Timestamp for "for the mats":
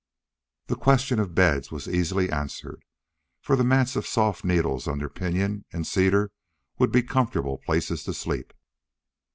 3.39-3.95